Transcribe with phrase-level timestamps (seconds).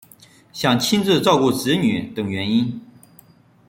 [0.51, 2.81] 想亲自照顾子女等原因